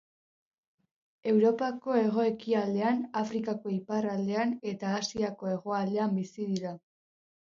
[1.31, 6.73] Europako hego-ekialdean, Afrikako iparraldean eta Asiako hegoaldean bizi dira.